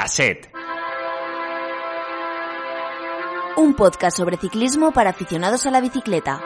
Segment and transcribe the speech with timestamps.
[0.00, 0.48] Cassette.
[3.56, 6.40] Un podcast sobre ciclismo para aficionados a la bicicleta.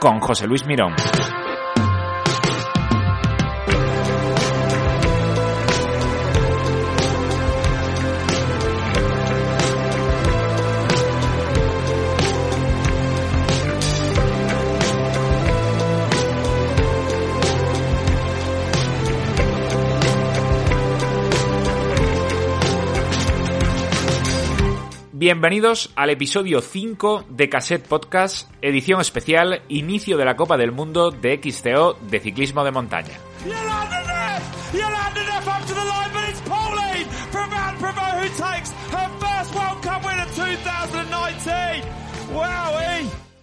[0.00, 0.92] Con José Luis Mirón.
[25.26, 31.10] Bienvenidos al episodio 5 de Cassette Podcast, edición especial, inicio de la Copa del Mundo
[31.10, 33.18] de XCO de ciclismo de montaña.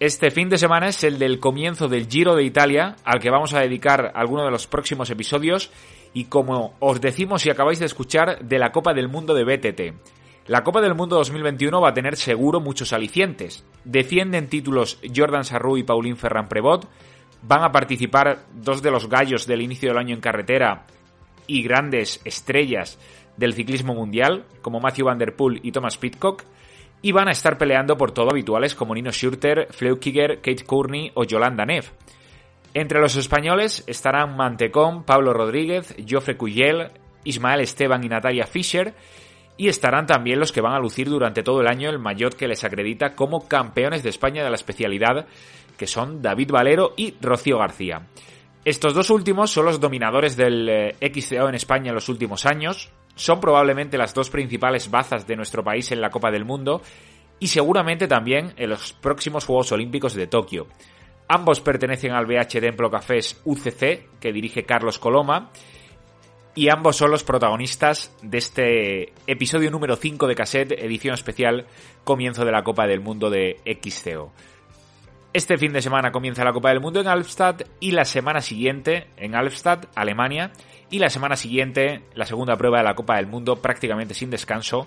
[0.00, 3.52] Este fin de semana es el del comienzo del Giro de Italia, al que vamos
[3.52, 5.70] a dedicar algunos de los próximos episodios,
[6.14, 10.23] y como os decimos si acabáis de escuchar, de la Copa del Mundo de BTT.
[10.46, 13.64] La Copa del Mundo 2021 va a tener seguro muchos alicientes.
[13.84, 16.86] Defienden títulos Jordan Sarru y Pauline Ferran Prevot.
[17.40, 20.84] Van a participar dos de los gallos del inicio del año en carretera
[21.46, 22.98] y grandes estrellas
[23.38, 26.44] del ciclismo mundial, como Matthew Van Der Poel y Thomas Pitcock.
[27.00, 31.24] Y van a estar peleando por todo habituales como Nino Schurter, Fleukiger, Kate Courtney o
[31.24, 31.90] Yolanda Neff.
[32.74, 36.90] Entre los españoles estarán Mantecón, Pablo Rodríguez, Joffre Cuyel,
[37.24, 38.94] Ismael Esteban y Natalia Fischer
[39.56, 42.48] y estarán también los que van a lucir durante todo el año el maillot que
[42.48, 45.26] les acredita como campeones de España de la especialidad,
[45.76, 48.06] que son David Valero y Rocío García.
[48.64, 52.90] Estos dos últimos son los dominadores del eh, XCO en España en los últimos años,
[53.14, 56.82] son probablemente las dos principales bazas de nuestro país en la Copa del Mundo
[57.38, 60.66] y seguramente también en los próximos Juegos Olímpicos de Tokio.
[61.28, 65.50] Ambos pertenecen al BH Templo Cafés UCC, que dirige Carlos Coloma,
[66.54, 71.66] y ambos son los protagonistas de este episodio número 5 de cassette, edición especial,
[72.04, 74.32] comienzo de la Copa del Mundo de XCO.
[75.32, 79.08] Este fin de semana comienza la Copa del Mundo en Alpstadt y la semana siguiente
[79.16, 80.52] en Alpstadt, Alemania,
[80.90, 84.86] y la semana siguiente la segunda prueba de la Copa del Mundo prácticamente sin descanso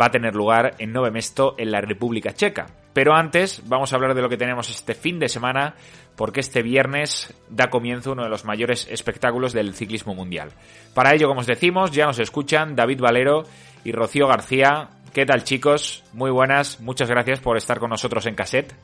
[0.00, 2.66] va a tener lugar en Nove Mesto en la República Checa.
[2.92, 5.74] Pero antes vamos a hablar de lo que tenemos este fin de semana
[6.16, 10.50] porque este viernes da comienzo uno de los mayores espectáculos del ciclismo mundial.
[10.94, 13.42] Para ello, como os decimos, ya nos escuchan David Valero
[13.84, 14.90] y Rocío García.
[15.12, 16.04] ¿Qué tal chicos?
[16.12, 18.74] Muy buenas, muchas gracias por estar con nosotros en cassette.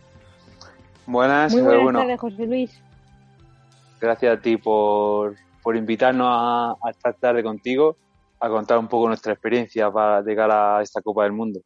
[1.07, 2.83] Buenas, Muy buenas bueno, tardes, José Luis.
[4.01, 7.97] gracias a ti por, por invitarnos a, a estar tarde contigo
[8.41, 11.61] a contar un poco nuestra experiencia para llegar a esta Copa del Mundo.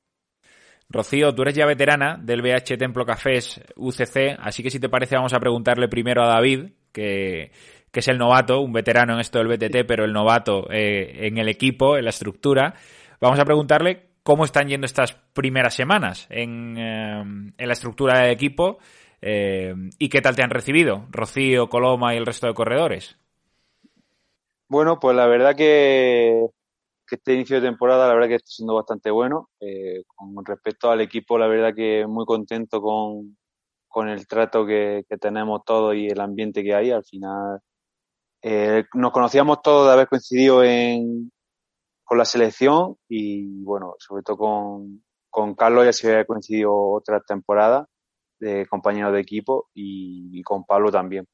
[0.88, 5.16] Rocío, tú eres ya veterana del BH Templo Cafés UCC, así que si te parece
[5.16, 7.52] vamos a preguntarle primero a David, que,
[7.90, 11.38] que es el novato, un veterano en esto del BTT, pero el novato eh, en
[11.38, 12.74] el equipo, en la estructura.
[13.20, 17.20] Vamos a preguntarle cómo están yendo estas primeras semanas en, eh,
[17.56, 18.78] en la estructura del equipo
[19.22, 23.16] eh, y qué tal te han recibido Rocío, Coloma y el resto de corredores.
[24.68, 26.46] Bueno, pues la verdad que,
[27.06, 29.50] que este inicio de temporada, la verdad que está siendo bastante bueno.
[29.60, 33.36] Eh, con respecto al equipo, la verdad que muy contento con,
[33.88, 36.90] con el trato que, que tenemos todos y el ambiente que hay.
[36.90, 37.60] Al final,
[38.42, 41.32] eh, nos conocíamos todos de haber coincidido en,
[42.04, 47.20] con la selección y, bueno, sobre todo con, con Carlos ya se había coincidido otra
[47.20, 47.88] temporada
[48.38, 51.26] de compañero de equipo y, y con Pablo también.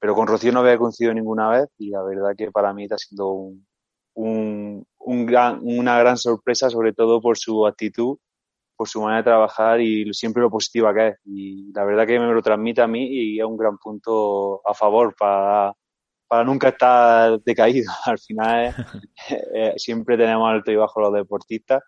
[0.00, 2.96] Pero con Rocío no había coincidido ninguna vez y la verdad que para mí está
[2.98, 3.66] siendo un,
[4.14, 8.18] un, un gran, una gran sorpresa, sobre todo por su actitud,
[8.76, 11.16] por su manera de trabajar y siempre lo positiva que es.
[11.24, 14.74] Y la verdad que me lo transmite a mí y es un gran punto a
[14.74, 15.72] favor para,
[16.28, 17.92] para nunca estar decaído.
[18.06, 18.74] Al final
[19.54, 21.82] eh, siempre tenemos alto y bajo los deportistas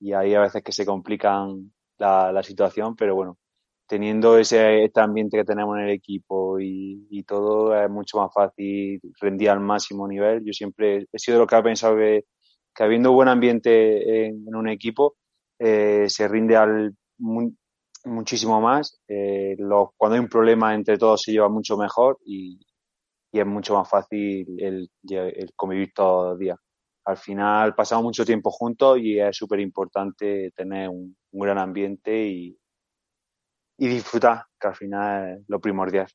[0.00, 3.36] y hay a veces que se complican la, situación, pero bueno,
[3.86, 8.32] teniendo ese este ambiente que tenemos en el equipo y, y, todo, es mucho más
[8.32, 10.42] fácil rendir al máximo nivel.
[10.42, 12.24] Yo siempre he sido lo que ha pensado que,
[12.80, 15.16] que habiendo buen ambiente en, un equipo,
[15.58, 17.52] eh, se rinde al mu
[18.06, 19.02] muchísimo más.
[19.06, 19.54] Eh,
[19.98, 22.58] cuando hay un problema entre todos se lleva mucho mejor y,
[23.32, 24.90] es mucho más fácil el,
[25.54, 26.56] convivir todos los días.
[27.04, 32.26] Al final pasamos mucho tiempo juntos y es súper importante tener un, un gran ambiente
[32.26, 32.58] y,
[33.76, 36.08] y disfrutar, que al final es lo primordial.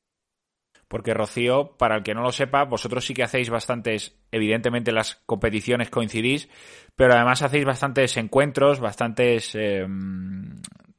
[0.88, 5.16] Porque Rocío, para el que no lo sepa, vosotros sí que hacéis bastantes, evidentemente las
[5.26, 6.48] competiciones coincidís,
[6.94, 9.86] pero además hacéis bastantes encuentros, bastantes eh,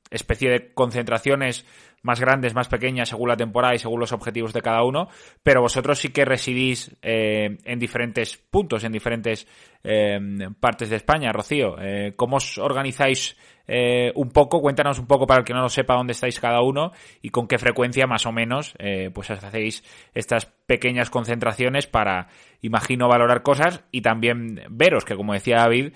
[0.10, 1.66] especie de concentraciones
[2.04, 5.10] más grandes, más pequeñas, según la temporada y según los objetivos de cada uno,
[5.44, 9.48] pero vosotros sí que residís eh, en diferentes puntos, en diferentes
[9.84, 10.20] eh,
[10.60, 11.32] partes de España.
[11.32, 14.62] Rocío, eh, ¿cómo os organizáis eh, un poco?
[14.62, 16.92] Cuéntanos un poco para el que no lo sepa dónde estáis cada uno
[17.22, 18.76] y con qué frecuencia más o menos
[19.14, 19.84] pues hacéis
[20.14, 22.28] estas pequeñas concentraciones para,
[22.62, 25.94] imagino, valorar cosas y también veros, que como decía David,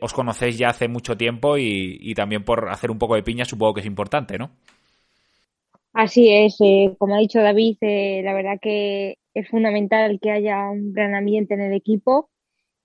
[0.00, 3.44] os conocéis ya hace mucho tiempo y, y también por hacer un poco de piña
[3.44, 4.52] supongo que es importante, ¿no?
[5.92, 10.70] Así es, eh, como ha dicho David, eh, la verdad que es fundamental que haya
[10.70, 12.30] un gran ambiente en el equipo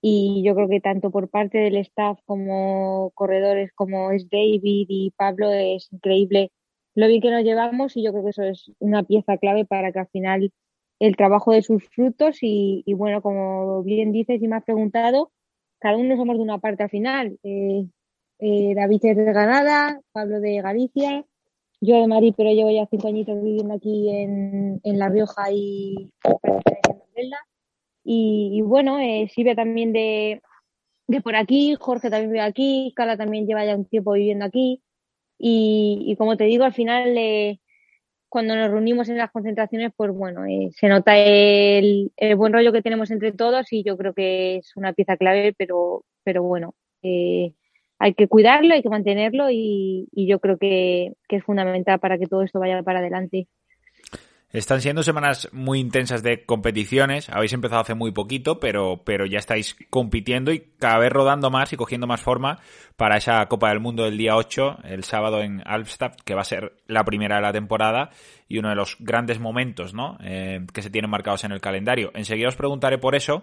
[0.02, 5.12] y yo creo que tanto por parte del staff como corredores como es David y
[5.16, 6.52] Pablo es increíble
[6.94, 9.92] lo bien que nos llevamos y yo creo que eso es una pieza clave para
[9.92, 10.52] que al final
[10.98, 15.30] el trabajo de sus frutos y, bueno, como bien dices y me has preguntado,
[15.78, 17.38] cada uno somos de una parte al final.
[17.44, 17.86] Eh,
[18.40, 21.24] eh, David es de Granada, Pablo de Galicia,
[21.80, 26.10] yo de Madrid, pero llevo ya cinco añitos viviendo aquí en, en La Rioja y
[28.04, 30.40] y, y bueno, eh, Silvia también de,
[31.08, 34.82] de por aquí, Jorge también vive aquí, Carla también lleva ya un tiempo viviendo aquí.
[35.38, 37.60] Y, y como te digo, al final, eh,
[38.28, 42.72] cuando nos reunimos en las concentraciones, pues bueno, eh, se nota el, el, buen rollo
[42.72, 46.74] que tenemos entre todos y yo creo que es una pieza clave, pero, pero bueno,
[47.02, 47.54] eh,
[47.98, 52.26] hay que cuidarlo, hay que mantenerlo y, yo creo que, que, es fundamental para que
[52.26, 53.48] todo esto vaya para adelante.
[54.50, 57.28] Están siendo semanas muy intensas de competiciones.
[57.28, 61.70] Habéis empezado hace muy poquito, pero, pero ya estáis compitiendo y cada vez rodando más
[61.74, 62.58] y cogiendo más forma
[62.96, 66.44] para esa Copa del Mundo del día 8, el sábado en Alpstadt, que va a
[66.44, 68.08] ser la primera de la temporada
[68.48, 70.16] y uno de los grandes momentos ¿no?
[70.24, 72.10] Eh, que se tienen marcados en el calendario.
[72.14, 73.42] Enseguida os preguntaré por eso,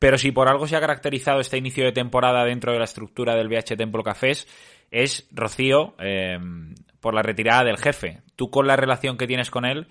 [0.00, 3.36] pero si por algo se ha caracterizado este inicio de temporada dentro de la estructura
[3.36, 4.48] del VH Templo Cafés,
[4.90, 6.38] es Rocío eh,
[7.00, 8.22] por la retirada del jefe.
[8.34, 9.86] Tú con la relación que tienes con él,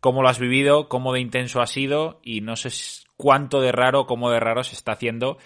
[0.00, 2.70] cómo lo has vivido, cómo de intenso ha sido y no sé
[3.16, 5.38] cuánto de raro, cómo de raro se está haciendo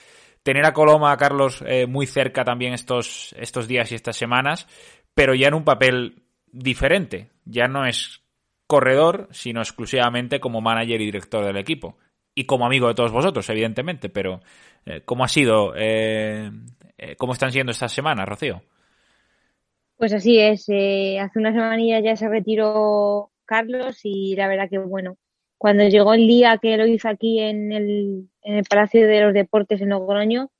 [0.42, 4.68] tener a Coloma, a Carlos, eh, muy cerca también estos, estos días y estas semanas,
[5.12, 7.30] pero ya en un papel diferente.
[7.44, 8.22] Ya no es
[8.66, 11.98] corredor, sino exclusivamente como manager y director del equipo.
[12.38, 14.40] Y como amigo de todos vosotros, evidentemente, pero
[14.84, 16.50] eh, ¿cómo ha sido, eh,
[16.98, 18.62] eh, cómo están siendo estas semanas, Rocío?
[19.96, 24.78] Pues así es, eh, hace una semanilla ya se retiró Carlos y la verdad que
[24.78, 25.16] bueno,
[25.56, 28.28] cuando llegó el día que lo hizo aquí en el,
[28.68, 30.50] Palacio de los Deportes en Logroño,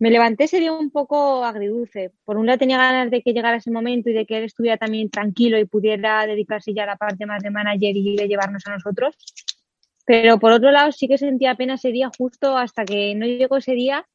[0.00, 2.12] me levanté ese día un poco agridulce.
[2.24, 4.76] Por un lado tenía ganas de que llegara ese momento y de que él estuviera
[4.76, 8.66] también tranquilo y pudiera dedicarse ya a la parte más de manager y de llevarnos
[8.66, 9.16] a nosotros.
[10.08, 13.58] Pero por otro lado sí que sentía pena ese día justo hasta que no llegó
[13.58, 14.06] ese día,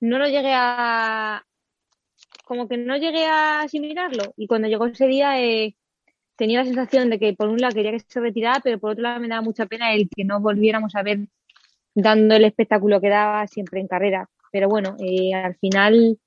[0.00, 1.44] no lo llegué a,
[2.46, 4.32] como que no llegué a asimilarlo.
[4.38, 5.76] Y cuando llegó ese día eh,
[6.36, 9.02] tenía la sensación de que por un lado quería que se retirara, pero por otro
[9.02, 11.28] lado me daba mucha pena el que no volviéramos a ver
[11.94, 14.30] dando el espectáculo que daba siempre en carrera.
[14.50, 16.18] Pero bueno, eh, al final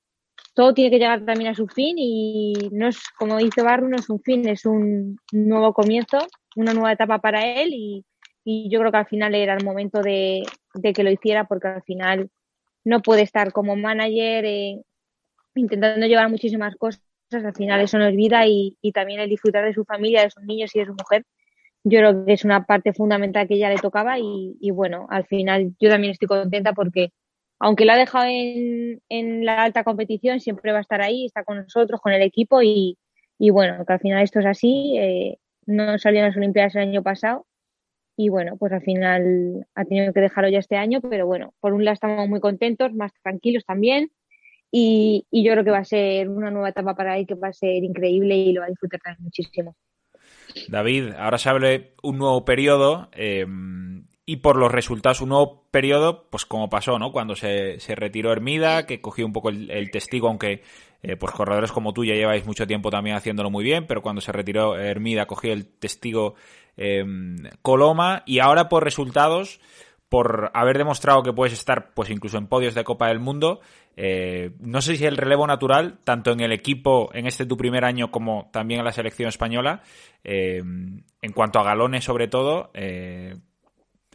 [0.54, 3.96] todo tiene que llegar también a su fin y no es, como dice Barro, no
[3.96, 6.18] es un fin, es un nuevo comienzo,
[6.54, 8.04] una nueva etapa para él y,
[8.44, 10.42] y yo creo que al final era el momento de,
[10.74, 12.30] de, que lo hiciera porque al final
[12.84, 14.82] no puede estar como manager eh,
[15.54, 17.02] intentando llevar muchísimas cosas
[17.32, 20.30] al final eso no es vida y, y, también el disfrutar de su familia, de
[20.30, 21.24] sus niños y de su mujer,
[21.84, 25.26] yo creo que es una parte fundamental que ya le tocaba y, y bueno, al
[25.26, 27.12] final yo también estoy contenta porque
[27.58, 31.44] aunque lo ha dejado en, en, la alta competición, siempre va a estar ahí, está
[31.44, 32.98] con nosotros, con el equipo y,
[33.38, 36.82] y bueno, que al final esto es así, eh, no salió en las Olimpiadas el
[36.82, 37.46] año pasado
[38.22, 41.72] y bueno, pues al final ha tenido que dejarlo ya este año, pero bueno, por
[41.72, 44.10] un lado estamos muy contentos, más tranquilos también
[44.70, 47.52] y, yo creo que va a ser una nueva etapa para él que va a
[47.54, 49.74] ser increíble y lo va a disfrutar también muchísimo.
[50.68, 53.46] David, ahora se abre un nuevo periodo eh,
[54.26, 57.12] y por los resultados, un nuevo periodo, pues como pasó, ¿no?
[57.12, 60.62] Cuando se, se retiró Hermida, que cogió un poco el, el testigo, aunque
[61.02, 64.20] eh, pues corredores como tú ya lleváis mucho tiempo también haciéndolo muy bien, pero cuando
[64.20, 66.34] se retiró Hermida cogió el testigo
[66.80, 67.04] eh,
[67.62, 69.60] Coloma y ahora por resultados
[70.10, 73.60] por haber demostrado que puedes estar pues incluso en podios de Copa del Mundo.
[73.96, 77.84] Eh, no sé si el relevo natural, tanto en el equipo en este tu primer
[77.84, 79.82] año como también en la selección española,
[80.24, 83.36] eh, en cuanto a galones sobre todo, eh,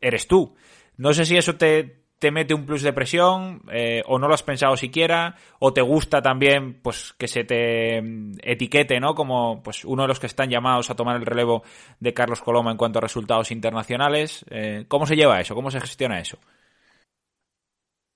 [0.02, 0.56] eres tú.
[0.98, 4.34] No sé si eso te, te mete un plus de presión eh, o no lo
[4.34, 7.98] has pensado siquiera o te gusta también pues que se te
[8.42, 11.64] etiquete no como pues uno de los que están llamados a tomar el relevo
[12.00, 15.82] de Carlos Coloma en cuanto a resultados internacionales eh, cómo se lleva eso cómo se
[15.82, 16.38] gestiona eso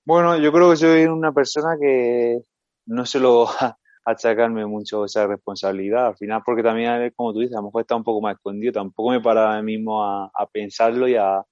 [0.04, 2.40] bueno yo creo que soy una persona que
[2.86, 3.48] no se lo
[4.04, 6.08] achacarme mucho esa responsabilidad.
[6.08, 8.72] Al final, porque también, como tú dices, a lo mejor está un poco más escondido.
[8.72, 11.42] Tampoco me para a mí mismo a, pensarlo y a,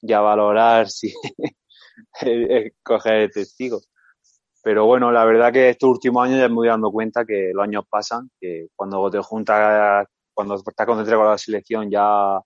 [0.00, 1.12] y a valorar si
[2.82, 3.80] coger el testigo.
[4.62, 7.64] Pero bueno, la verdad que estos últimos años ya me voy dando cuenta que los
[7.64, 12.40] años pasan, que cuando te juntas, cuando estás concentrado con la selección ya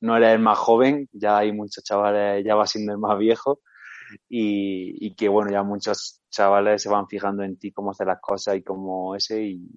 [0.00, 3.60] no eres el más joven, ya hay muchos chavales, ya va siendo el más viejo
[4.28, 8.20] y, y que bueno, ya muchos chavales se van fijando en ti cómo hacer las
[8.20, 9.68] cosas y cómo ese y,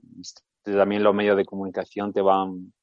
[0.64, 2.74] también los medios de comunicación te van,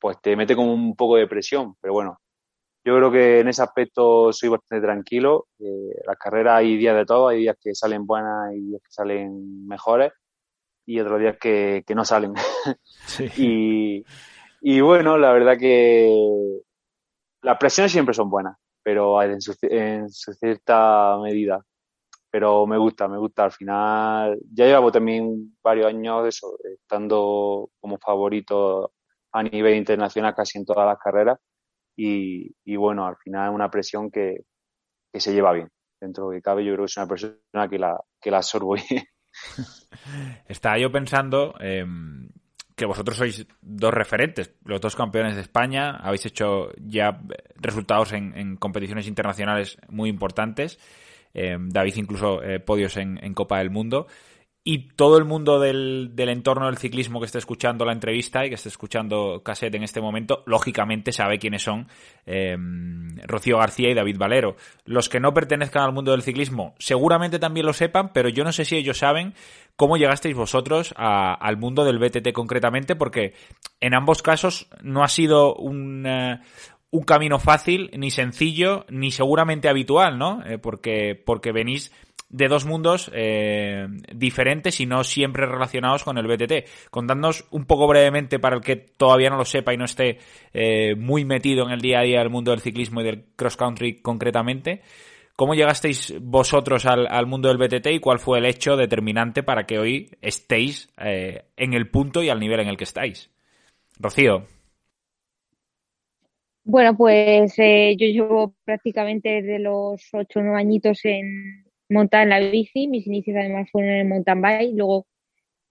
[0.00, 2.18] pues te mete como un poco de presión, pero bueno,
[2.86, 5.48] yo creo que en ese aspecto soy bastante tranquilo.
[5.58, 8.92] Eh, las carreras hay días de todo, hay días que salen buenas y días que
[8.92, 10.12] salen mejores
[10.86, 12.34] y otros días que, que no salen.
[13.38, 14.04] y,
[14.60, 16.08] y bueno, la verdad que
[17.42, 21.60] las presiones siempre son buenas, pero en su, en su cierta medida.
[22.30, 23.46] Pero me gusta, me gusta.
[23.46, 28.92] Al final, ya llevo también varios años de eso, estando como favorito
[29.32, 31.40] a nivel internacional casi en todas las carreras
[31.96, 34.44] y, bueno, al final es una presión que,
[35.14, 35.68] se lleva bien.
[35.98, 38.74] Dentro de que cabe, yo creo que es una persona que la, que la absorbo
[38.74, 39.02] bien.
[40.46, 42.28] Estaba yo pensando em,
[42.74, 47.18] que vosotros sois dos referentes, los dos campeones de España, habéis hecho ya
[47.56, 50.78] resultados en, competiciones internacionales muy importantes,
[51.32, 54.06] em, David incluso eh, podios en, en, Copa del Mundo
[54.68, 58.48] y todo el mundo del, del, entorno del ciclismo que esté escuchando la entrevista y
[58.48, 61.86] que esté escuchando Cassette en este momento, lógicamente sabe quiénes son
[62.26, 62.56] eh,
[63.28, 64.56] Rocío García y David Valero.
[64.84, 68.50] Los que no pertenezcan al mundo del ciclismo seguramente también lo sepan, pero yo no
[68.50, 69.34] sé si ellos saben
[69.76, 73.34] cómo llegasteis vosotros al mundo del BTT concretamente, porque
[73.80, 76.40] en ambos casos no ha sido un, eh,
[76.90, 80.44] un camino fácil, ni sencillo, ni seguramente habitual, ¿no?
[80.44, 81.92] Eh, porque, porque venís
[82.28, 86.90] de dos mundos eh, diferentes y no siempre relacionados con el BTT.
[86.90, 90.18] Contadnos un poco brevemente para el que todavía no lo sepa y no esté
[90.52, 93.56] eh, muy metido en el día a día del mundo del ciclismo y del cross
[93.56, 94.82] country concretamente.
[95.36, 99.78] ¿Cómo llegasteis vosotros al, mundo del BTT y cuál fue el hecho determinante para que
[99.78, 103.30] hoy estéis eh, en el punto y al nivel en el que estáis?
[103.98, 104.46] Rocío.
[106.64, 112.40] Bueno, pues yo llevo prácticamente desde los ocho o nueve añitos en, montar en la
[112.40, 112.88] bici.
[112.88, 114.74] Mis inicios además fueron en el mountain bike.
[114.74, 115.06] Luego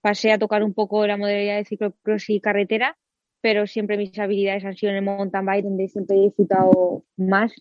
[0.00, 2.96] pasé a tocar un poco la modalidad de ciclocross y carretera,
[3.40, 7.52] pero siempre mis habilidades han sido en el mountain bike, donde siempre he disfrutado más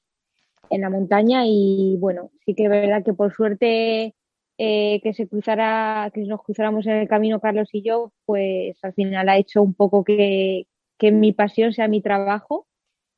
[0.69, 1.43] en la montaña.
[1.45, 4.15] Y bueno, sí que es verdad que por suerte
[4.57, 8.93] eh, que se cruzara, que nos cruzáramos en el camino Carlos y yo, pues al
[8.93, 12.67] final ha hecho un poco que, que mi pasión sea mi trabajo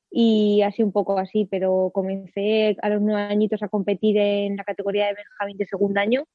[0.09, 4.63] y así un poco así, pero comencé a los nueve añitos a competir en la
[4.63, 6.25] categoría de Benjamín de segundo año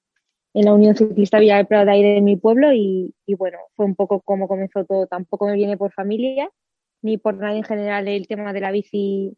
[0.55, 3.87] en la Unión Ciclista Villa del Prado de Aire de mi pueblo y, bueno, fue
[3.87, 5.07] un poco como comenzó todo.
[5.07, 6.51] Tampoco me viene por familia
[7.01, 9.37] ni por nadie en general el tema de la bici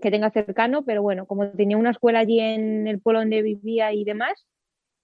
[0.00, 3.92] que tenga cercano, pero bueno, como tenía una escuela allí en el pueblo donde vivía
[3.92, 4.46] y demás,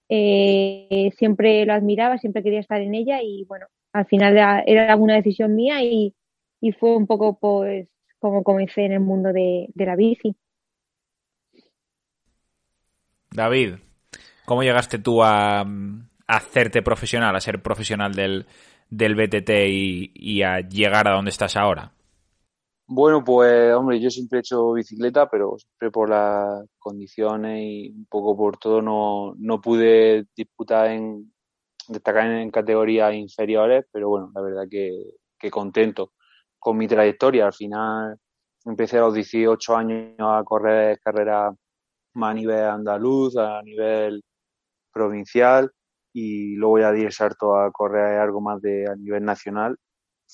[0.09, 4.37] eh, siempre lo admiraba, siempre quería estar en ella y bueno, al final
[4.67, 6.15] era una decisión mía y,
[6.61, 7.89] y fue un poco pues
[8.21, 10.37] como comencé en el mundo de, la bici.
[13.33, 13.77] David,
[14.45, 15.65] ¿cómo llegaste tú a,
[16.27, 18.47] hacerte profesional, a ser profesional del,
[18.89, 19.51] del BTT
[20.15, 21.93] y, a llegar a donde estás ahora?
[22.87, 28.07] Bueno, pues hombre, yo siempre he hecho bicicleta, pero siempre por las condiciones y un
[28.07, 31.33] poco por todo no, no pude disputar en
[31.89, 34.91] destacar en categorías inferiores, pero bueno, la verdad que,
[35.39, 36.13] que contento
[36.61, 37.47] con mi trayectoria.
[37.47, 38.17] Al final
[38.65, 41.55] empecé a los 18 años a correr carreras
[42.15, 44.23] más a nivel andaluz, a nivel
[44.93, 45.71] provincial
[46.13, 49.77] y luego ya di el salto a correr algo más de a nivel nacional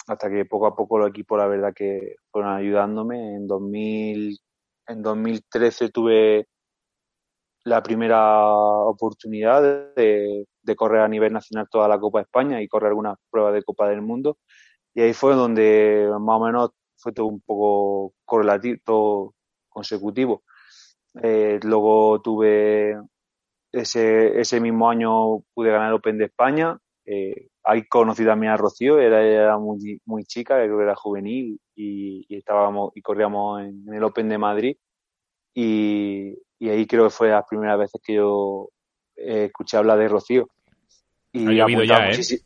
[0.09, 3.37] hasta que poco a poco los equipos la verdad que fueron ayudándome.
[3.37, 4.39] En 2000,
[4.89, 6.49] en 2013 tuve
[7.65, 9.63] la primera oportunidad
[9.97, 13.55] de, de correr a nivel nacional toda la Copa de España y correr algunas pruebas
[13.55, 14.39] de Copa del Mundo
[14.97, 19.35] y ahí fue donde más o menos fue todo un poco correlativo, todo
[19.69, 20.43] consecutivo.
[21.23, 22.99] Eh, luego tuve
[23.73, 26.79] ese, ese mismo año pude ganar el Open de España.
[27.05, 31.61] Eh, ahí conocí también a Rocío, era, era muy, muy chica, creo que era juvenil
[31.75, 34.77] y, estábamos y corríamos en, el Open de Madrid.
[35.53, 38.71] Y, y, ahí creo que fue las primeras veces que yo
[39.15, 40.49] eh, escuché hablar de Rocío.
[41.33, 42.41] Y ha ya, ¿eh?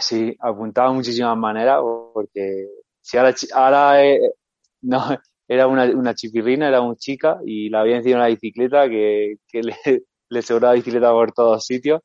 [0.00, 1.80] Sí, apuntaba muchísimas maneras,
[2.12, 2.68] porque
[3.00, 4.20] si ahora, ahora eh,
[4.82, 5.00] no,
[5.48, 9.62] era una, una chipirrina, era una chica y la había encima una bicicleta que, que
[9.62, 9.74] le,
[10.30, 12.00] le sobraba bicicleta por todos sitios,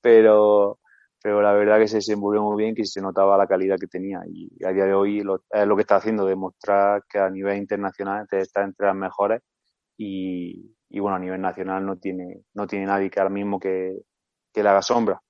[0.00, 0.78] pero,
[1.22, 4.22] pero la verdad que se desenvolvió muy bien, que se notaba la calidad que tenía
[4.26, 7.58] y a día de hoy lo, es lo que está haciendo, demostrar que a nivel
[7.58, 9.42] internacional está entre las mejores
[9.96, 14.02] y, y bueno, a nivel nacional no tiene, no tiene nadie que ahora mismo que,
[14.52, 15.20] que le haga sombra.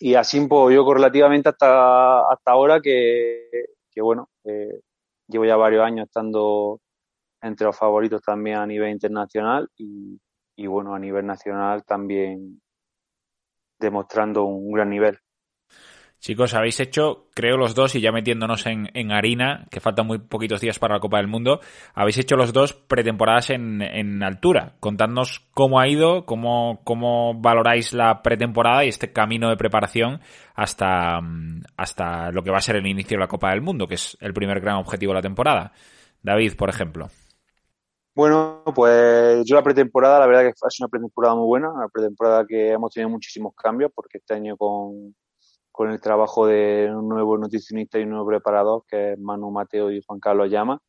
[0.00, 3.48] Y así pues yo relativamente hasta, hasta ahora que,
[3.90, 4.80] que bueno, eh,
[5.26, 6.80] llevo ya varios años estando
[7.42, 10.20] entre los favoritos también a nivel internacional y,
[10.56, 12.60] y bueno, a nivel nacional también
[13.78, 15.18] demostrando un gran nivel.
[16.20, 20.18] Chicos, habéis hecho, creo los dos, y ya metiéndonos en, en, harina, que faltan muy
[20.18, 21.60] poquitos días para la Copa del Mundo,
[21.94, 24.74] habéis hecho los dos pretemporadas en, en altura.
[24.80, 30.20] Contadnos cómo ha ido, cómo, cómo valoráis la pretemporada y este camino de preparación
[30.56, 31.20] hasta,
[31.76, 34.18] hasta lo que va a ser el inicio de la Copa del Mundo, que es
[34.20, 35.72] el primer gran objetivo de la temporada.
[36.20, 37.08] David, por ejemplo.
[38.12, 42.44] Bueno, pues yo la pretemporada, la verdad que ha una pretemporada muy buena, una pretemporada
[42.44, 45.14] que hemos tenido muchísimos cambios, porque este año con,
[45.78, 49.92] con el trabajo de un nuevo nutricionista y un nuevo preparador, que es Manu Mateo
[49.92, 50.80] y Juan Carlos Llama,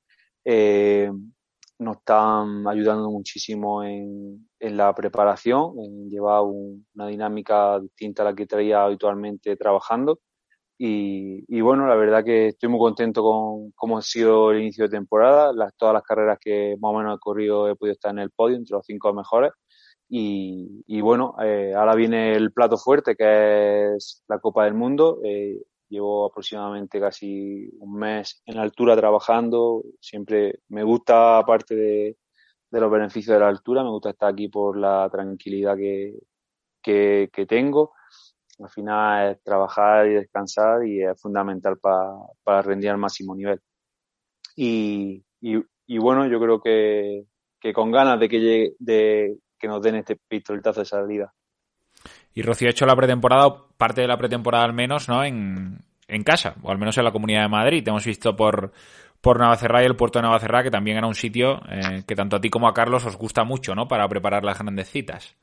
[0.44, 1.12] eh,
[1.78, 8.32] nos están ayudando muchísimo en, en la preparación, en llevar un, una dinámica distinta a
[8.32, 10.22] la que traía habitualmente trabajando.
[10.80, 14.86] Y, y, bueno, la verdad que estoy muy contento con cómo ha sido el inicio
[14.86, 15.54] de temporada.
[15.54, 18.32] Las, todas las carreras que más o menos he corrido he podido estar en el
[18.32, 19.52] podio, entre los cinco mejores.
[20.10, 25.20] Y, y bueno, eh, ahora viene el plato fuerte que es la Copa del Mundo.
[25.24, 29.84] Eh, llevo aproximadamente casi un mes en altura trabajando.
[30.02, 32.18] Siempre me gusta, aparte de,
[32.72, 36.16] los beneficios de la altura, me gusta estar aquí por la tranquilidad que,
[36.82, 37.94] que, que tengo.
[38.60, 42.14] Al final es trabajar y descansar y es fundamental para,
[42.44, 43.60] para rendir al máximo nivel.
[44.56, 47.26] Y, y, y bueno, yo creo que,
[47.60, 51.34] que con ganas de que llegue, de, que nos den este pistoletazo de salida.
[52.34, 55.24] Y Rocío ha hecho la pretemporada, parte de la pretemporada al menos, ¿no?
[55.24, 57.84] En, en casa, o al menos en la Comunidad de Madrid.
[57.84, 58.72] Te hemos visto por,
[59.20, 62.38] por Navacerrá y el puerto de Navacerrá, que también era un sitio eh, que tanto
[62.38, 63.88] a ti como a Carlos os gusta mucho, ¿no?
[63.88, 65.36] Para preparar las grandes citas.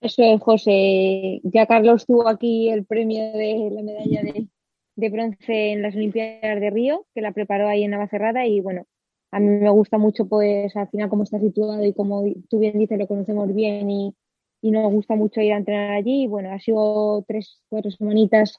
[0.00, 1.40] Eso es, José.
[1.44, 4.46] Ya Carlos tuvo aquí el premio de la medalla de,
[4.96, 8.86] de bronce en las Olimpiadas de Río, que la preparó ahí en Navacerrada y bueno,
[9.32, 12.78] a mí me gusta mucho, pues al final, cómo está situado y como tú bien
[12.78, 14.14] dices, lo conocemos bien y,
[14.60, 16.24] y nos gusta mucho ir a entrenar allí.
[16.24, 18.58] Y bueno, ha sido tres, cuatro semanitas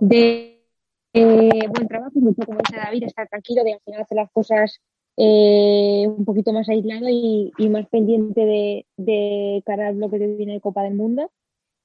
[0.00, 0.62] de
[1.12, 4.80] eh, buen trabajo, mucho como dice David, estar tranquilo, de al final hacer las cosas
[5.16, 10.26] eh, un poquito más aislado y, y más pendiente de, de, cara al bloque que
[10.26, 11.30] viene de Copa del Mundo.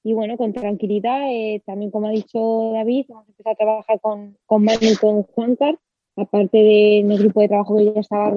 [0.02, 4.00] Y bueno, con tranquilidad, eh, también como ha dicho David, vamos a empezar a trabajar
[4.00, 5.78] con, con Manu y con Juancar
[6.16, 8.28] aparte del grupo de trabajo que ya estaba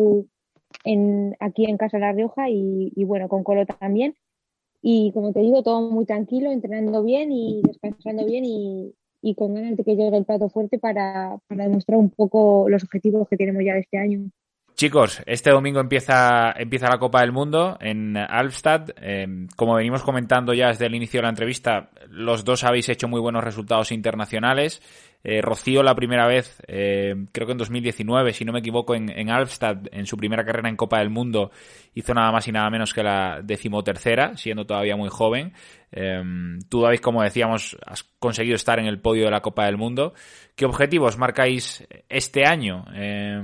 [1.39, 4.15] aquí en Casa de La Rioja y, bueno, con Colo también.
[4.81, 8.93] Y como te digo, todo muy tranquilo, entrenando bien y descansando bien y,
[9.36, 13.27] con ganas de que llegue el plato fuerte para, para demostrar un poco los objetivos
[13.29, 14.29] que tenemos ya de este año.
[14.75, 18.89] Chicos, este domingo empieza, empieza la Copa del Mundo en Alfstad.
[19.01, 23.07] Eh, como venimos comentando ya desde el inicio de la entrevista, los dos habéis hecho
[23.07, 24.81] muy buenos resultados internacionales.
[25.23, 29.09] Eh, Rocío la primera vez, eh, creo que en 2019, si no me equivoco, en,
[29.09, 31.51] en Alfstad, en su primera carrera en Copa del Mundo,
[31.93, 35.53] hizo nada más y nada menos que la decimotercera, siendo todavía muy joven.
[35.91, 36.21] Eh,
[36.69, 40.13] tú, David, como decíamos, has conseguido estar en el podio de la Copa del Mundo.
[40.55, 42.86] ¿Qué objetivos marcáis este año?
[42.93, 43.41] Eh,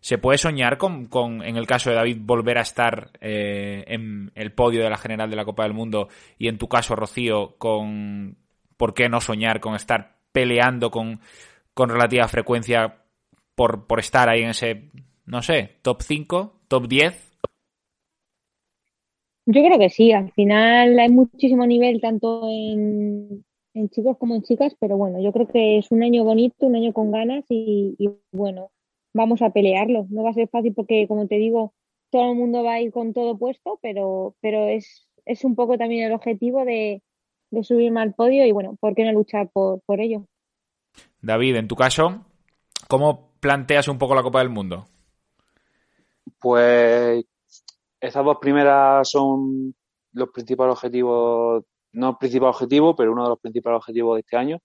[0.00, 4.32] ¿Se puede soñar con, con, en el caso de David, volver a estar eh, en
[4.34, 6.08] el podio de la general de la Copa del Mundo?
[6.38, 8.36] Y en tu caso, Rocío, con
[8.76, 11.20] ¿por qué no soñar con estar peleando con,
[11.74, 13.04] con relativa frecuencia
[13.54, 14.90] por, por estar ahí en ese,
[15.26, 17.32] no sé, top 5, top 10?
[19.46, 24.42] Yo creo que sí, al final hay muchísimo nivel tanto en, en chicos como en
[24.42, 27.96] chicas, pero bueno, yo creo que es un año bonito, un año con ganas y,
[27.98, 28.70] y bueno,
[29.14, 30.06] vamos a pelearlo.
[30.10, 31.74] No va a ser fácil porque, como te digo,
[32.10, 35.78] todo el mundo va a ir con todo puesto, pero, pero es, es un poco
[35.78, 37.02] también el objetivo de,
[37.52, 40.26] de subirme al podio y, bueno, ¿por qué no luchar por, por ello?
[41.20, 42.24] David, en tu caso,
[42.88, 44.86] ¿cómo planteas un poco la Copa del Mundo?
[46.40, 47.24] Pues
[48.00, 49.74] esas dos primeras son
[50.12, 54.36] los principales objetivos, no el principal objetivo, pero uno de los principales objetivos de este
[54.36, 54.58] año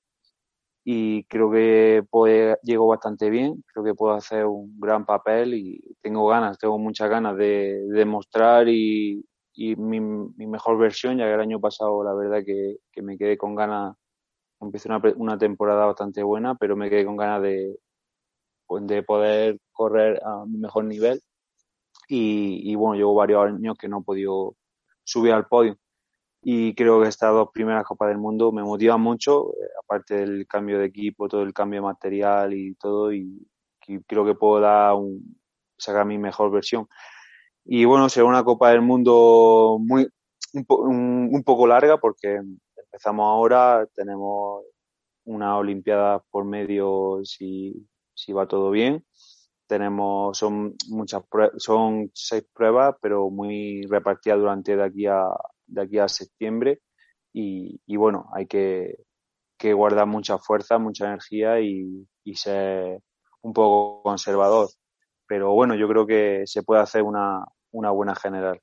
[0.85, 5.81] y creo que pues, llego bastante bien, creo que puedo hacer un gran papel y
[6.01, 9.21] tengo ganas, tengo muchas ganas de, de demostrar y,
[9.57, 9.99] y mi,
[10.47, 13.95] mejor versión, ya que el año pasado la verdad que, me quedé con ganas,
[14.61, 17.77] empecé una, una, temporada bastante buena, pero me quedé con ganas de,
[18.67, 21.21] pues, de poder correr a mi mejor nivel
[22.07, 24.55] y, y bueno, llevo varios años que no he podido
[25.03, 25.77] subir al podio
[26.49, 30.47] y creo que estas dos primeras Copas del Mundo me motivan mucho, eh, aparte del
[30.47, 33.45] cambio de equipo, todo el cambio de material y todo, y,
[34.07, 35.37] creo que puedo dar un,
[35.77, 36.87] sacar mi mejor versión.
[37.69, 40.07] Y bueno, será una Copa del Mundo muy
[40.53, 42.39] un, poco larga porque
[42.77, 44.63] empezamos ahora, tenemos
[45.25, 49.05] una Olimpiada por medio si, si va todo bien.
[49.67, 51.23] Tenemos, son muchas
[51.57, 55.25] son seis pruebas, pero muy repartidas durante de aquí a,
[55.65, 56.79] de aquí a septiembre
[57.33, 58.95] y, y bueno, hay que,
[59.57, 63.01] que, guardar mucha fuerza, mucha energía y, y, ser
[63.41, 64.69] un poco conservador.
[65.27, 68.61] Pero bueno, yo creo que se puede hacer una, una buena general.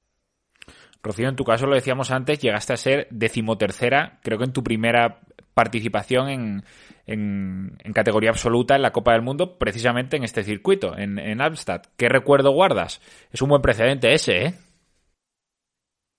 [1.02, 4.64] Rocío, en tu caso lo decíamos antes, llegaste a ser decimotercera, creo que en tu
[4.64, 5.20] primera
[5.52, 6.64] participación en,
[7.06, 11.40] en, en, categoría absoluta en la Copa del Mundo, precisamente en este circuito, en, en
[11.40, 11.82] Amstad.
[11.96, 13.00] ¿Qué recuerdo guardas?
[13.30, 14.54] Es un buen precedente ese, ¿eh?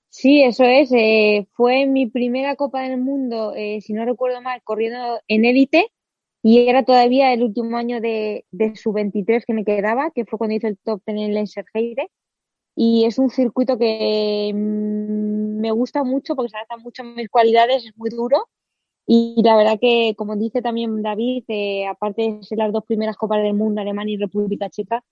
[0.10, 0.91] Sí, eso es.
[0.93, 5.91] Eh, fue mi primera Copa del Mundo, eh, si no recuerdo mal, corriendo en élite
[6.41, 10.38] y era todavía el último año de, de su 23 que me quedaba, que fue
[10.38, 12.10] cuando hice el top ten en Lenserheide.
[12.76, 17.30] Y es un circuito que mm, me gusta mucho porque se adapta mucho a mis
[17.30, 18.50] cualidades, es muy duro.
[19.08, 23.18] Y la verdad que, como dice también David, eh, aparte de ser las dos primeras
[23.18, 25.04] Copas del Mundo, Alemania y República Checa,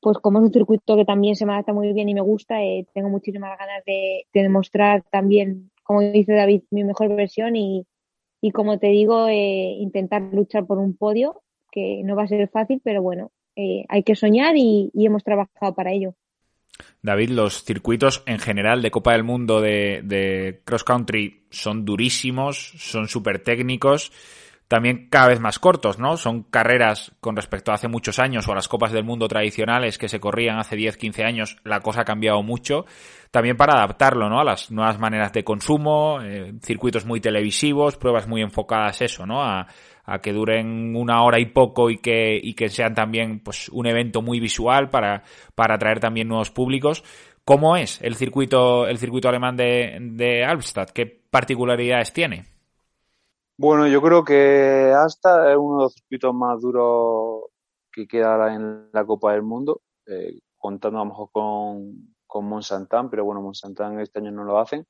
[0.00, 2.62] pues como es un circuito que también se me adapta muy bien y me gusta,
[2.62, 7.86] eh, tengo muchísimas ganas de, demostrar también, como dice David, mi mejor versión y,
[8.40, 12.48] y como te digo, eh, intentar luchar por un podio, que no va a ser
[12.50, 13.32] fácil, pero bueno,
[13.88, 16.14] hay que soñar y, hemos trabajado para ello.
[17.02, 22.72] David, los circuitos en general de Copa del Mundo de, de cross country son durísimos,
[22.78, 24.10] son súper técnicos
[24.68, 26.16] también cada vez más cortos, ¿no?
[26.16, 29.98] Son carreras con respecto a hace muchos años o a las Copas del Mundo tradicionales
[29.98, 32.86] que se corrían hace 10, 15 años, la cosa ha cambiado mucho.
[33.30, 34.40] También para adaptarlo, ¿no?
[34.40, 39.42] A las nuevas maneras de consumo, eh, circuitos muy televisivos, pruebas muy enfocadas eso, ¿no?
[39.42, 39.66] A,
[40.04, 43.86] a, que duren una hora y poco y que, y que sean también, pues, un
[43.86, 45.22] evento muy visual para,
[45.54, 47.04] para atraer también nuevos públicos.
[47.44, 50.90] ¿Cómo es el circuito, el circuito alemán de, de Albstadt?
[50.90, 52.44] ¿Qué particularidades tiene?
[53.56, 57.44] Bueno, yo creo que hasta es uno de los circuitos más duros
[57.92, 62.60] que queda en la Copa del Mundo, eh, contando a lo mejor con, con
[63.10, 64.84] pero bueno, Monsantán este año no lo hacen.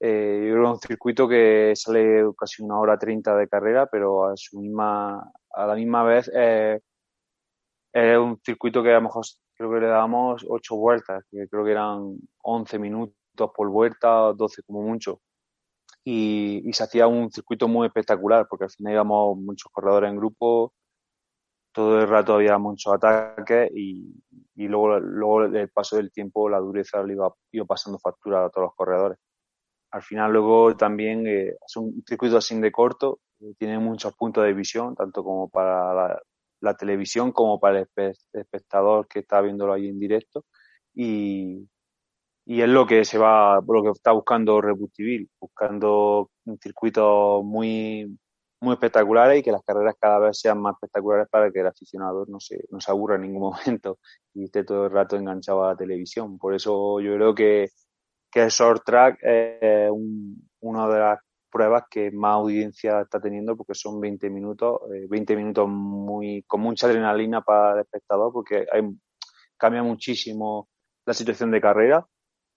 [0.00, 4.36] Eh, yo creo un circuito que sale casi una hora treinta de carrera, pero a
[4.36, 6.80] su misma, a la misma vez eh,
[7.92, 11.64] es un circuito que a lo mejor creo que le damos ocho vueltas, que creo
[11.64, 13.14] que eran once minutos
[13.54, 15.20] por vuelta, doce como mucho
[16.10, 20.72] y, se hacía un circuito muy espectacular porque al final íbamos muchos corredores en grupo,
[21.72, 24.14] todo el rato había muchos ataques y,
[24.56, 28.74] luego, luego el paso del tiempo la dureza le iba pasando factura a todos los
[28.74, 29.18] corredores.
[29.90, 34.44] Al final luego también eh, es un circuito así de corto, eh, tiene muchos puntos
[34.44, 36.22] de visión, tanto como para la,
[36.60, 37.88] la televisión como para el
[38.32, 40.44] espectador que está viéndolo ahí en directo.
[40.94, 41.68] Y,
[42.48, 44.90] y es lo que se va, lo que está buscando Rebus
[45.38, 48.18] buscando un circuito muy,
[48.60, 52.24] muy espectaculares y que las carreras cada vez sean más espectaculares para que el aficionado
[52.26, 53.98] no se, no se aburra en ningún momento
[54.32, 56.38] y esté todo el rato enganchado a la televisión.
[56.38, 57.68] Por eso yo creo que,
[58.30, 59.90] que el short track es
[60.60, 61.18] una de las
[61.50, 66.60] pruebas que más audiencia está teniendo porque son 20 minutos, 20 eh, minutos muy, con
[66.60, 68.66] mucha adrenalina para el espectador porque
[69.56, 70.68] cambia muchísimo
[71.06, 72.06] la situación de carrera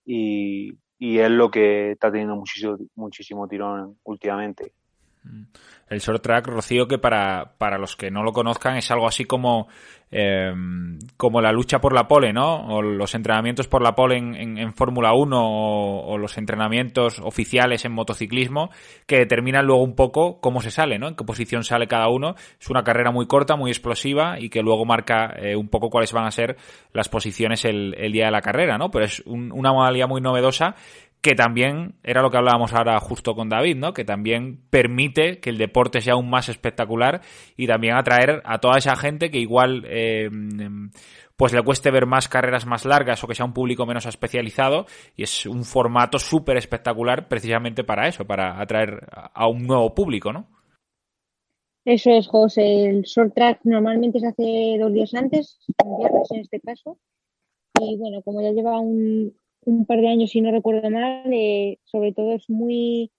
[0.05, 4.73] y, y es lo que está teniendo muchísimo, muchísimo tirón últimamente.
[5.23, 5.43] Mm.
[5.91, 9.25] El short track, Rocío, que para, para los que no lo conozcan es algo así
[9.25, 9.67] como,
[10.09, 10.53] eh,
[11.17, 12.65] como la lucha por la pole, ¿no?
[12.67, 17.91] O los entrenamientos por la pole en, Fórmula 1 o, o, los entrenamientos oficiales en
[17.91, 18.69] motociclismo
[19.05, 21.09] que determinan luego un poco cómo se sale, ¿no?
[21.09, 22.35] En qué posición sale cada uno.
[22.57, 26.13] Es una carrera muy corta, muy explosiva y que luego marca eh, un poco cuáles
[26.13, 26.55] van a ser
[26.93, 28.91] las posiciones el, el día de la carrera, ¿no?
[28.91, 30.73] Pero es un, una modalidad muy novedosa
[31.21, 33.93] que también era lo que hablábamos ahora justo con David, ¿no?
[33.93, 37.21] Que también permite que el deporte sea aún más espectacular
[37.55, 40.29] y también atraer a toda esa gente que igual eh,
[41.35, 44.87] pues le cueste ver más carreras más largas o que sea un público menos especializado
[45.15, 50.33] y es un formato súper espectacular precisamente para eso, para atraer a un nuevo público,
[50.33, 50.47] ¿no?
[51.85, 52.85] Eso es, José.
[52.85, 56.97] El short track normalmente se hace dos días antes, un viernes en este caso.
[57.79, 59.33] Y bueno, como ya lleva un,
[59.65, 61.23] un par de años, si no recuerdo mal.
[61.33, 63.11] Eh, sobre todo es muy,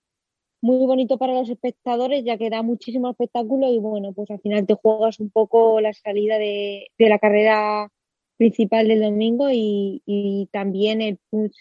[0.60, 4.66] muy bonito para los espectadores, ya que da muchísimo espectáculo y bueno, pues al final
[4.66, 7.90] te juegas un poco la salida de, de la carrera
[8.36, 11.56] principal del domingo y, y también el push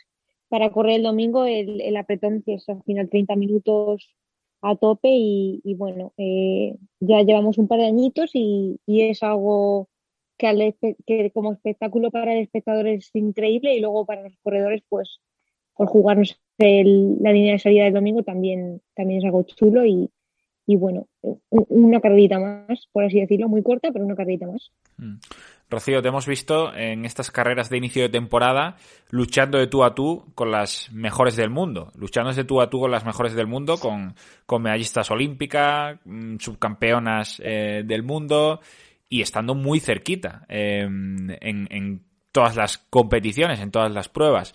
[0.50, 4.16] para correr el domingo el, el apretón que es al final 30 minutos
[4.62, 9.90] a tope y, bueno, eh, ya llevamos un par de añitos y, es algo
[10.42, 15.20] que, que, como espectáculo para el espectador es increíble y luego para los corredores pues
[15.76, 20.10] por jugarnos la línea de salida del domingo también, también es algo chulo y,
[20.68, 21.08] y bueno,
[21.50, 24.72] una carrerita más, por así decirlo, muy corta, pero una carrerita más.
[24.98, 25.16] Mm.
[25.72, 28.76] Rocío, te hemos visto en estas carreras de inicio de temporada
[29.10, 32.82] luchando de tú a tú con las mejores del mundo, luchando de tú a tú
[32.82, 34.14] con las mejores del mundo, con,
[34.46, 38.60] con medallistas olímpicas, mm, subcampeonas eh, del mundo
[39.12, 44.54] y estando muy cerquita em, en, en, todas las competiciones, en todas las pruebas.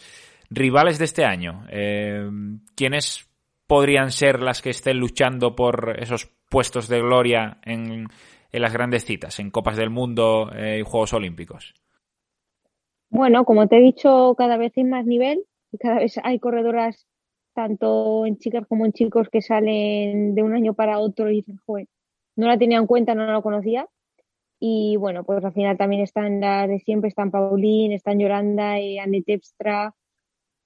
[0.49, 2.27] Rivales de este año, eh,
[2.75, 3.29] ¿quiénes
[3.67, 8.07] podrían ser las que estén luchando por esos puestos de gloria en,
[8.51, 11.75] en las grandes citas, en Copas del Mundo eh, y Juegos Olímpicos?
[13.11, 17.07] Bueno, como te he dicho, cada vez hay más nivel y cada vez hay corredoras,
[17.53, 21.59] tanto en chicas como en chicos, que salen de un año para otro y dicen,
[21.67, 21.89] joder,
[22.37, 23.87] no la tenía en cuenta, no la conocía.
[24.59, 28.99] Y bueno, pues al final también están las de siempre, están Paulín, están Yolanda, y
[28.99, 29.95] Anne Tepstra,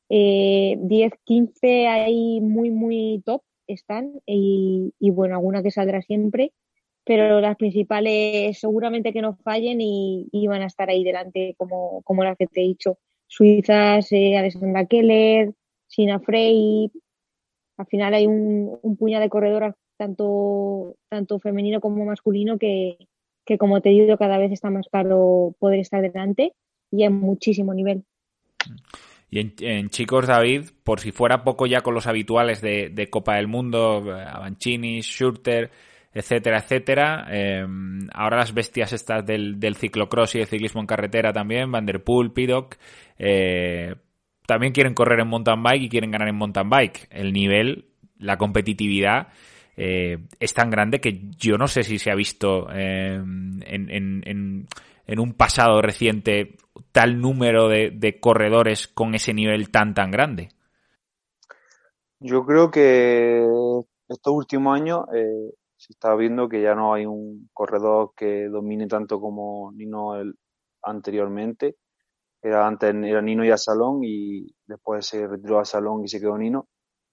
[0.08, 6.52] eh, 10, 15 ahí muy, muy top están y, y bueno, alguna que saldrá siempre
[7.04, 12.24] pero las principales seguramente que no fallen y, van a estar ahí delante como, como
[12.24, 12.98] las que te he dicho.
[13.26, 15.52] Suizas, eh, Alessandra Keller,
[15.86, 16.90] Sina Frey.
[17.78, 22.96] Al final hay un, un puñado de corredoras, tanto, tanto femenino como masculino, que,
[23.50, 26.52] que como te digo, cada vez está más caro poder estar delante
[26.88, 28.04] y hay muchísimo nivel.
[29.28, 33.48] Y en, chicos, David, por si fuera poco ya con los habituales de, Copa del
[33.48, 35.68] Mundo, Avancini, Schurter,
[36.14, 37.26] etcétera, etcétera.
[37.28, 41.86] Em, ahora las bestias estas del, del ciclocross y el ciclismo en carretera también, Van
[41.86, 42.76] der Poel, Piddock,
[43.18, 43.96] eh,
[44.46, 47.08] también quieren correr en mountain bike y quieren ganar en mountain bike.
[47.10, 47.86] El nivel,
[48.16, 49.26] la competitividad
[49.82, 54.66] eh, es tan grande que yo no sé si se ha visto em, en,
[55.18, 56.58] un pasado reciente
[56.92, 60.50] tal número de, corredores con ese nivel tan, tan grande.
[62.18, 63.42] Yo creo que
[64.06, 68.86] estos últimos años eh, se está viendo que ya no hay un corredor que domine
[68.86, 70.34] tanto como Nino el,
[70.82, 71.76] anteriormente.
[72.42, 76.36] Era antes era Nino y Salón y después se retiró a Salón y se quedó
[76.36, 76.68] Nino.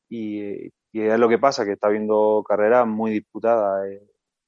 [0.10, 4.02] Y, y es lo que pasa, que está viendo carreras muy disputadas, eh,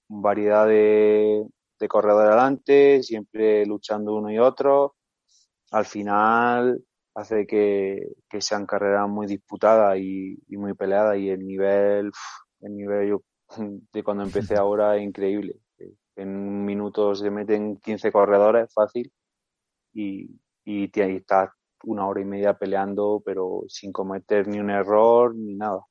[0.08, 1.46] variedad de,
[1.80, 4.96] de corredores adelante, siempre luchando uno y otro.
[5.72, 6.84] Al final
[7.14, 12.12] hace que, que sean carreras muy disputadas y, y muy peleadas y el nivel,
[12.62, 13.22] el nivel yo
[13.94, 15.56] de cuando empecé ahora es increíble.
[16.16, 19.12] En un minuto se meten 15 corredores fácil
[19.94, 20.24] y,
[20.66, 21.52] y, y estás
[21.84, 25.82] una hora y media peleando, pero sin cometer ni un error ni nada.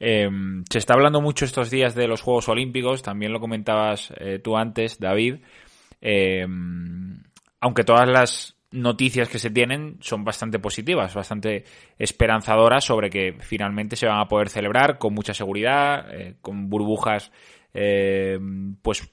[0.00, 4.40] Em, se está hablando mucho estos días de los Juegos Olímpicos, también lo comentabas eh,
[4.40, 5.36] tú antes, David.
[6.00, 7.22] Em,
[7.60, 11.64] aunque todas las noticias que se tienen son bastante positivas, bastante
[11.98, 17.30] esperanzadoras sobre que finalmente se van a poder celebrar con mucha seguridad, eh, con burbujas
[17.74, 18.38] eh,
[18.82, 19.08] pues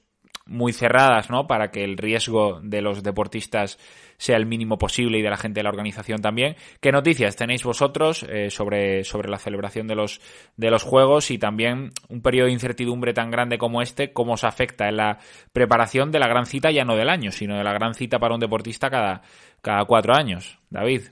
[0.46, 1.46] muy cerradas, ¿no?
[1.46, 3.78] Para que el riesgo de los deportistas
[4.16, 6.56] sea el mínimo posible y de la gente de la organización también.
[6.80, 10.20] ¿Qué noticias tenéis vosotros eh, sobre, sobre la celebración de los,
[10.56, 14.44] de los Juegos y también un periodo de incertidumbre tan grande como este, cómo os
[14.44, 15.18] afecta en la
[15.52, 18.34] preparación de la gran cita ya no del año, sino de la gran cita para
[18.34, 19.22] un deportista cada,
[19.62, 20.58] cada cuatro años?
[20.68, 21.02] David.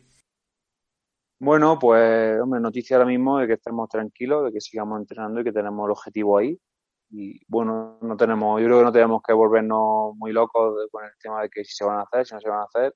[1.40, 5.44] Bueno, pues, hombre, noticia ahora mismo de que estemos tranquilos, de que sigamos entrenando y
[5.44, 6.58] que tenemos el objetivo ahí
[7.10, 11.12] y bueno, no tenemos, yo creo que no tenemos que volvernos muy locos con el
[11.20, 12.94] tema de que si se van a hacer, si no se van a hacer.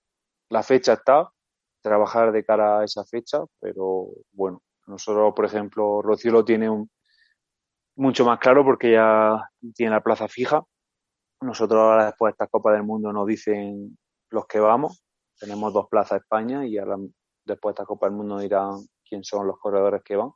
[0.51, 1.31] La fecha está,
[1.83, 6.91] trabajar de cara a esa fecha, pero bueno, nosotros, por ejemplo, Rocío lo tiene un,
[7.97, 10.63] mucho más claro porque ya tiene la plaza fija.
[11.41, 13.97] Nosotros ahora después de esta Copa del Mundo nos dicen
[14.31, 15.05] los que vamos.
[15.39, 16.97] Tenemos dos plazas España y ahora
[17.45, 18.77] después de esta Copa del Mundo dirán
[19.09, 20.31] quién son los corredores que van.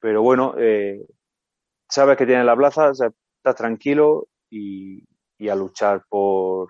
[0.00, 1.04] Pero bueno, eh,
[1.88, 5.04] sabes que tienes la plaza, estás tranquilo y,
[5.48, 6.68] a luchar por,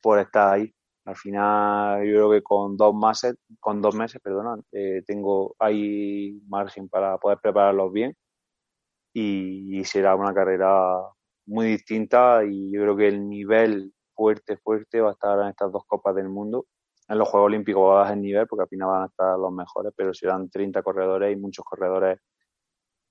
[0.00, 0.72] por estar ahí.
[1.04, 4.20] Al final, yo creo que con dos meses, con dos meses,
[4.72, 5.56] eh, tengo
[6.48, 8.16] margen para poder prepararlos bien
[9.14, 10.98] y, será una carrera
[11.46, 15.72] muy distinta y yo creo que el nivel fuerte, fuerte va a estar en estas
[15.72, 16.66] dos copas del mundo.
[17.08, 19.38] En los Juegos Olímpicos va a bajar el nivel porque al final van a estar
[19.38, 22.18] los mejores, pero serán 30 corredores y muchos corredores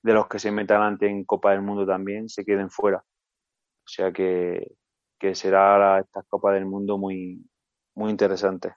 [0.03, 2.97] de los que se metan ante en Copa del Mundo también se queden fuera.
[2.97, 4.75] O sea que,
[5.17, 7.41] que será esta Copa del Mundo muy,
[7.95, 8.75] muy interesante.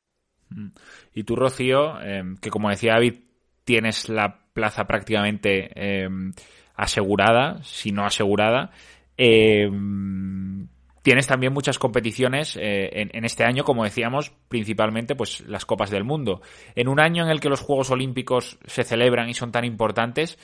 [0.50, 0.68] Mm.
[1.14, 3.20] Y tú, Rocío, em, que como decía David,
[3.64, 6.32] tienes la plaza prácticamente em,
[6.76, 8.70] asegurada, si no asegurada.
[9.16, 10.68] Em,
[11.02, 16.04] tienes también muchas competiciones eh, en, este año, como decíamos, principalmente pues las Copas del
[16.04, 16.42] Mundo.
[16.74, 20.38] En un año en el que los Juegos Olímpicos se celebran y son tan importantes,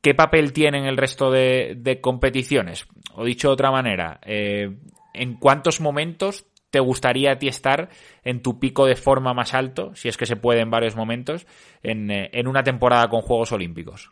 [0.00, 2.86] ¿qué papel tienen el resto de, competiciones?
[3.14, 4.76] O dicho de otra manera, eh,
[5.14, 7.88] ¿en cuántos momentos te gustaría a ti estar
[8.22, 11.46] en tu pico de forma más alto, si es que se puede en varios momentos,
[11.82, 14.10] en, eh, en una temporada con Juegos Olímpicos?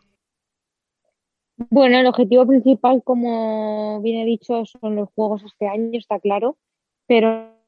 [1.69, 6.57] Bueno, el objetivo principal, como bien he dicho, son los Juegos este año, está claro,
[7.05, 7.59] pero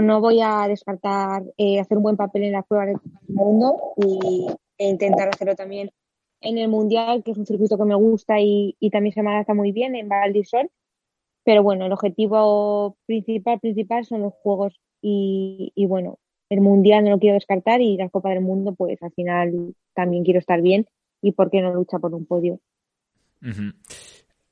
[0.00, 4.88] no voy a descartar eh, hacer un buen papel en las pruebas del mundo e
[4.88, 5.90] intentar hacerlo también
[6.44, 9.54] en el Mundial, que es un circuito que me gusta y, también se me adapta
[9.54, 10.32] muy bien en Val
[11.44, 16.18] Pero bueno, el objetivo principal, principal son los Juegos y, y bueno,
[16.50, 20.24] el Mundial no lo quiero descartar y la Copa del Mundo, pues al final también
[20.24, 20.86] quiero estar bien
[21.20, 22.60] y por qué no lucha por un podio.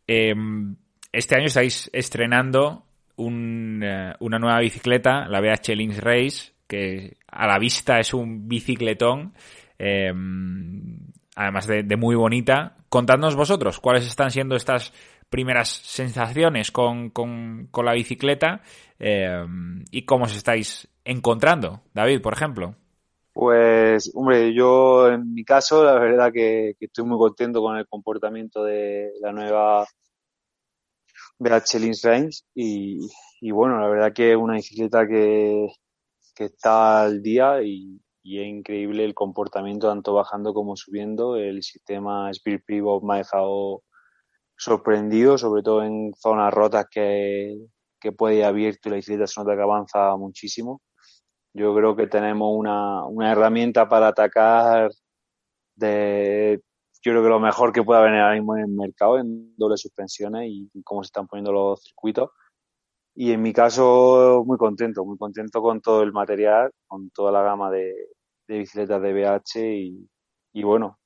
[0.06, 0.76] Em,
[1.12, 2.84] este año estáis estrenando
[3.18, 9.34] eh, una nueva bicicleta, la BH Links Race, que a la vista es un bicicletón,
[9.78, 10.98] em,
[11.34, 12.76] además de, muy bonita.
[12.88, 14.92] Contadnos vosotros cuáles están siendo estas
[15.30, 17.12] primeras sensaciones con,
[17.72, 18.62] la bicicleta
[18.98, 21.80] em, y cómo os estáis encontrando.
[21.94, 22.74] David, por ejemplo.
[23.32, 28.62] Pues, hombre, yo en mi caso, la verdad que, estoy muy contento con el comportamiento
[28.62, 29.86] de la nueva
[31.38, 33.08] BH Lins Range y,
[33.40, 35.66] y, bueno, la verdad que es una bicicleta que,
[36.34, 41.36] que está al día y, y, es increíble el comportamiento tanto bajando como subiendo.
[41.36, 43.82] El sistema Spirit Pivot me ha dejado
[44.56, 47.56] sorprendido, sobre todo en zonas rotas que,
[48.00, 50.82] que puede ir abierto y la bicicleta se nota que avanza muchísimo
[51.54, 54.90] yo creo que tenemos una, una herramienta para atacar
[55.74, 56.60] de,
[57.02, 59.76] yo creo que lo mejor que pueda venir ahora mismo en el mercado en doble
[59.76, 62.30] suspensiones y, cómo se están poniendo los circuitos.
[63.14, 67.42] Y en mi caso, muy contento, muy contento con todo el material, con toda la
[67.42, 67.94] gama de,
[68.48, 70.08] bicicletas de BH y,
[70.52, 70.98] y bueno,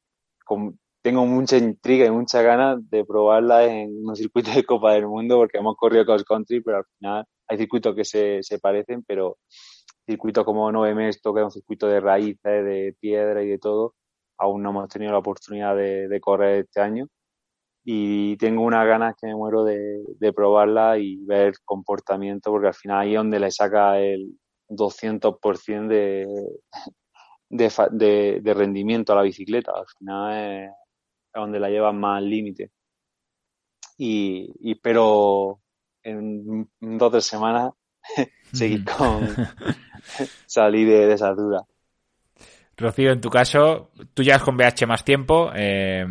[1.03, 5.37] tengo mucha intriga y mucha ganas de probarla en un circuito de Copa del Mundo
[5.37, 9.38] porque hemos corrido cross country, pero al final hay circuitos que se, se parecen, pero
[10.07, 13.95] circuito como 9 esto que es un circuito de raíces, de piedra y de todo,
[14.38, 17.07] aún no hemos tenido la oportunidad de, correr este año.
[17.88, 22.99] Y tengo unas ganas que me muero de, probarla y ver comportamiento, porque al final
[22.99, 24.37] ahí es donde le saca el
[24.68, 26.27] 200% de,
[27.49, 29.70] de, de, rendimiento a la bicicleta.
[29.70, 30.70] Al final es,
[31.33, 32.72] donde la lleva más al límite.
[33.99, 35.61] Y, y espero
[36.03, 37.72] en dos o tres semanas
[38.53, 39.29] seguir con,
[40.46, 41.64] salí de, esa duda.
[42.79, 46.05] Rocío, en tu caso, tú llevas con BH más tiempo, eh,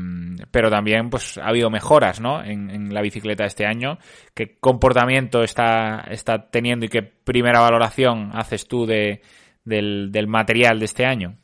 [0.50, 2.44] pero también pues ha habido mejoras, ¿no?
[2.44, 4.00] En, la bicicleta este año.
[4.34, 9.22] ¿Qué comportamiento está, está teniendo y qué primera valoración haces tú de,
[9.64, 11.38] del, material de este año?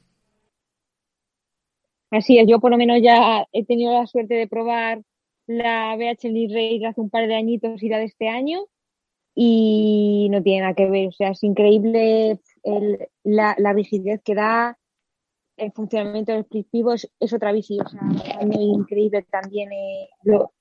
[2.10, 5.02] Así es, yo por lo menos ya he tenido la suerte de probar
[5.46, 8.66] la BH Race hace un par de añitos y la de este año
[9.36, 11.08] y no tiene nada que ver.
[11.10, 12.40] O sea, es increíble
[13.24, 13.76] la, la,
[14.24, 14.78] que da,
[15.62, 17.80] el funcionamiento del split es, es, otra bici.
[17.80, 18.02] O sea,
[18.42, 20.10] es increíble también eh,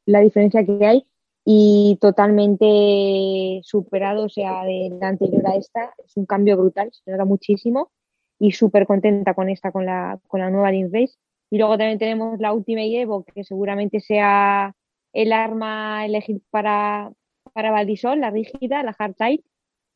[0.07, 1.07] la diferencia que hay
[1.45, 5.95] y totalmente superado, o sea, de la anterior a esta.
[6.05, 7.91] Es un cambio brutal, se nota muchísimo
[8.39, 11.15] y súper contenta con esta, con la, con la nueva Link Race.
[11.51, 14.75] Y luego también tenemos la última Evo, que seguramente sea
[15.13, 17.11] el arma elegir para,
[17.53, 19.45] para Valdisol, la rígida, la hard tight,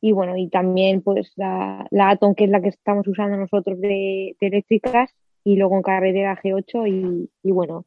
[0.05, 4.37] y bueno, y también pues la, Atom, que es la que estamos usando nosotros de,
[4.39, 5.15] eléctricas,
[5.45, 7.87] y luego en carretera G8, y, y, bueno,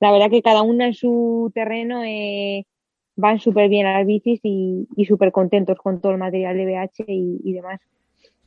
[0.00, 2.64] la verdad que cada una en su terreno eh,
[3.16, 6.64] van súper bien a las bicis y, y súper contentos con todo el material de
[6.64, 7.80] BH y, y demás.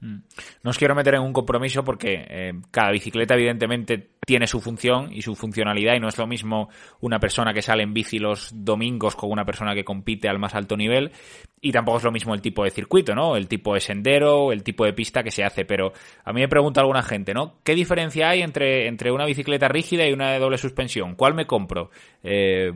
[0.01, 0.17] Mm.
[0.63, 5.11] No os quiero meter en un compromiso porque eh, cada bicicleta evidentemente tiene su función
[5.11, 6.69] y su funcionalidad y no es lo mismo
[7.01, 10.55] una persona que sale en bici los domingos con una persona que compite al más
[10.55, 11.11] alto nivel
[11.59, 13.35] y tampoco es lo mismo el tipo de circuito, ¿no?
[13.35, 16.47] El tipo de sendero, el tipo de pista que se hace, pero a mí me
[16.47, 17.59] pregunta alguna gente, ¿no?
[17.63, 21.15] ¿Qué diferencia hay entre, entre una bicicleta rígida y una de doble suspensión?
[21.15, 21.91] ¿Cuál me compro?
[22.23, 22.71] Eh,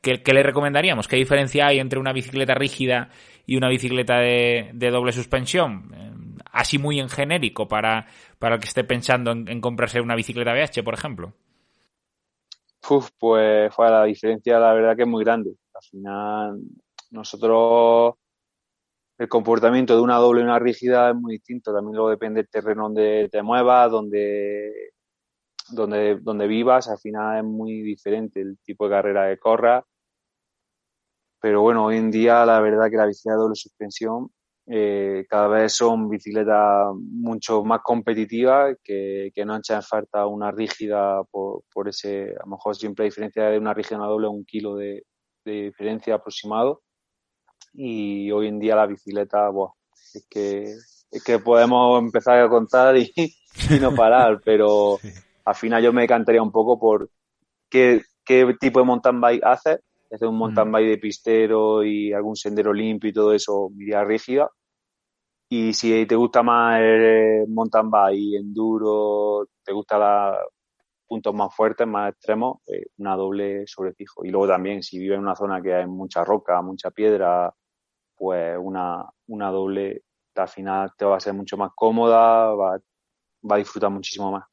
[0.00, 1.06] ¿qué, le recomendaríamos?
[1.06, 3.10] ¿Qué diferencia hay entre una bicicleta rígida
[3.46, 5.92] y una bicicleta de, de doble suspensión?
[6.52, 8.06] Así muy en genérico para,
[8.38, 11.32] para el que esté pensando en, comprarse una bicicleta BH, por ejemplo?
[12.88, 15.54] Uf, pues fue la diferencia, la verdad que es muy grande.
[15.74, 16.60] Al final,
[17.10, 18.14] nosotros
[19.18, 21.72] el comportamiento de una doble y una rígida es muy distinto.
[21.72, 24.92] También luego depende del terreno donde te muevas, donde,
[25.70, 26.88] donde, donde vivas.
[26.88, 29.84] Al final es muy diferente el tipo de carrera que corras.
[31.40, 34.30] Pero bueno, hoy en día la verdad que la bicicleta de doble suspensión
[34.68, 41.22] eh, cada vez son bicicletas mucho más competitivas que, que no echan falta una rígida
[41.30, 44.26] por, por, ese, a lo mejor siempre hay diferencia de una rígida a una doble
[44.26, 45.04] un kilo de,
[45.44, 46.82] de diferencia aproximado.
[47.72, 49.70] Y hoy en día la bicicleta, buah,
[50.14, 50.62] es que,
[51.10, 53.12] es que podemos empezar a contar y,
[53.70, 54.98] y no parar, pero
[55.44, 57.08] al final yo me decantaría un poco por
[57.70, 59.80] qué, qué tipo de mountain bike haces
[60.14, 64.50] hacer un mountain bike de pistero y algún sendero limpio y todo eso, iría rígida.
[65.48, 70.38] Y si te gusta más el mountain bike enduro, te gusta
[71.06, 74.24] puntos más fuertes, más extremos, eh, una doble sobre fijo.
[74.24, 77.52] Y luego también, si vives en una zona que hay mucha roca, mucha piedra,
[78.16, 80.02] pues una, una doble
[80.34, 82.78] al final te va a ser mucho más cómoda, va,
[83.50, 84.44] va a disfrutar muchísimo más.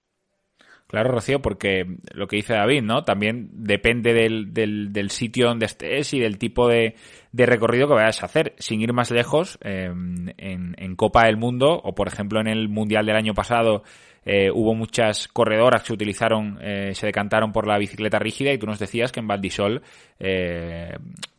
[0.93, 3.03] Claro, Rocío, porque lo que dice David, ¿no?
[3.03, 6.93] También depende del, del, del sitio donde estés y del tipo de,
[7.31, 8.53] de, recorrido que vayas a hacer.
[8.59, 12.69] Sin ir más lejos, eh, en, en, Copa del Mundo, o por ejemplo en el
[12.69, 13.81] Mundial del año pasado,
[14.23, 18.67] eh, hubo muchas corredoras que utilizaron, eh, se decantaron por la bicicleta rígida y tú
[18.67, 19.81] nos decías que en Valdisol,
[20.19, 20.95] eh,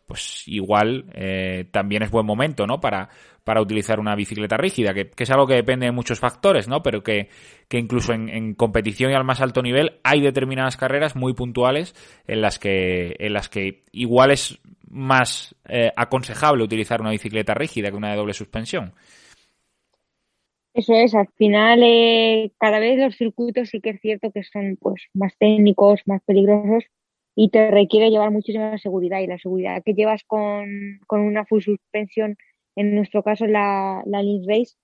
[0.07, 2.81] pues igual eh, también es buen momento, ¿no?
[2.81, 3.09] Para,
[3.45, 6.83] para utilizar una bicicleta rígida, que, es algo que depende de muchos factores, ¿no?
[6.83, 7.29] Pero que,
[7.69, 11.95] que incluso en, en, competición y al más alto nivel hay determinadas carreras muy puntuales
[12.27, 17.91] en las que, en las que igual es más eh, aconsejable utilizar una bicicleta rígida
[17.91, 18.95] que una de doble suspensión.
[20.73, 24.77] Eso es, al final eh, cada vez los circuitos sí que es cierto que son
[24.81, 26.85] pues más técnicos, más peligrosos,
[27.37, 31.61] y te requiere llevar muchísima seguridad y la seguridad que llevas con, con una full
[31.61, 32.37] suspensión,
[32.77, 34.75] en nuestro caso la, la Link Race,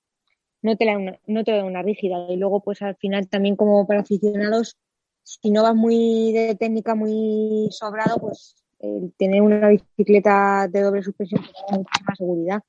[0.62, 3.86] no te, la, no te da una rígida y luego pues al final también como
[3.86, 4.76] para aficionados,
[5.22, 11.02] si no vas muy de técnica, muy sobrado, pues el tener una bicicleta de doble
[11.02, 12.62] suspensión te da muchísima seguridad.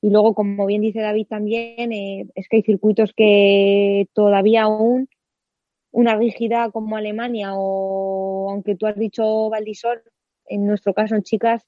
[0.00, 5.08] Y luego, como bien dice David también, eh, es que hay circuitos que todavía aún
[5.90, 10.02] una rígida como Alemania o aunque tú has dicho Valdisol,
[10.46, 11.66] en nuestro caso en chicas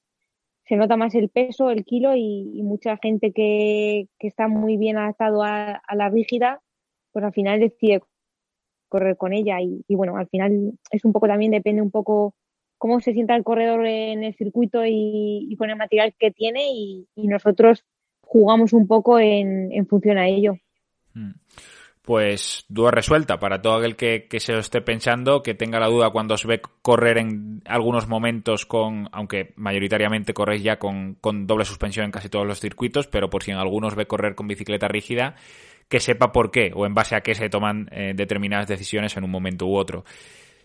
[0.71, 4.97] se nota más el peso, el kilo y, mucha gente que, que, está muy bien
[4.97, 6.61] adaptado a, la rígida,
[7.11, 8.01] pues al final decide
[8.87, 12.35] correr con ella y, bueno, al final es un poco también depende un poco
[12.77, 16.71] cómo se sienta el corredor en el circuito y, y con el material que tiene
[16.71, 17.83] y, nosotros
[18.21, 20.55] jugamos un poco en, en función a ello.
[21.13, 21.31] Hmm
[22.01, 25.87] pues duda resuelta para todo aquel que, que, se lo esté pensando, que tenga la
[25.87, 31.45] duda cuando os ve correr en algunos momentos con, aunque mayoritariamente corréis ya con, con
[31.45, 34.47] doble suspensión en casi todos los circuitos, pero por si en algunos ve correr con
[34.47, 35.35] bicicleta rígida,
[35.89, 39.23] que sepa por qué o en base a qué se toman eh, determinadas decisiones en
[39.23, 40.03] un momento u otro.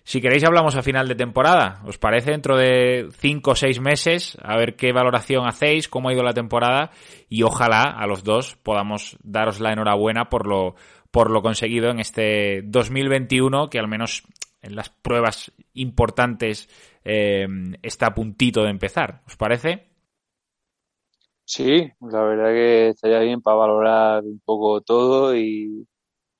[0.04, 2.30] Si queréis hablamos a final de temporada, ¿os parece?
[2.30, 6.32] Dentro de cinco o seis meses, a ver qué valoración hacéis, cómo ha ido la
[6.32, 6.92] temporada
[7.28, 10.76] y ojalá a los dos podamos daros la enhorabuena por lo,
[11.16, 14.22] por lo conseguido en este 2021, que al menos
[14.60, 16.68] en las pruebas importantes
[17.06, 17.46] eh,
[17.80, 19.22] está a puntito de empezar.
[19.26, 19.88] ¿Os parece?
[21.46, 25.88] Sí, la verdad que estaría bien para valorar un poco todo y,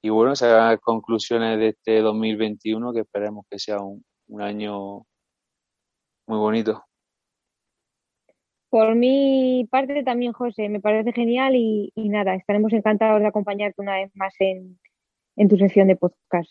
[0.03, 5.07] y bueno, sacar conclusiones de este 2021 que esperemos que sea un, un año
[6.27, 6.86] muy bonito.
[8.69, 13.97] Por mi parte también, José, me parece genial y, nada, estaremos encantados de acompañarte una
[13.97, 14.79] vez más en,
[15.37, 16.51] en tu sección de podcast.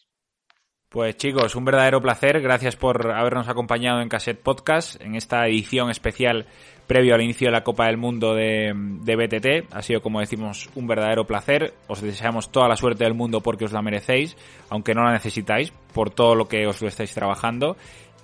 [0.95, 2.39] Pues chicos, un verdadero placer.
[2.39, 6.45] Gracias por habernos acompañado en Cassette Podcast en esta edición especial
[6.87, 9.73] previo al inicio de la Copa del Mundo de, de, BTT.
[9.73, 11.73] Ha sido, como decimos, un verdadero placer.
[11.87, 14.37] Os deseamos toda la suerte del mundo porque os la merecéis,
[14.69, 17.75] aunque no la necesitáis, por todo lo que os lo estáis trabajando.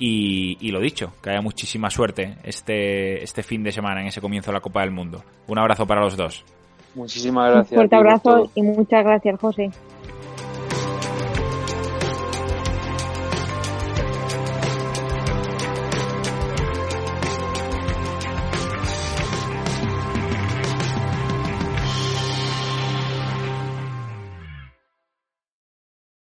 [0.03, 4.19] Y, y, lo dicho, que haya muchísima suerte este, este fin de semana en ese
[4.19, 5.23] comienzo de la Copa del Mundo.
[5.47, 6.43] Un abrazo para los dos.
[6.95, 7.71] Muchísimas gracias.
[7.71, 9.69] Un fuerte abrazo y muchas gracias, José.